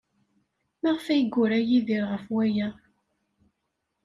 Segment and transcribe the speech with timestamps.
[0.81, 2.69] Maɣef ay yura Yidir ɣef waya?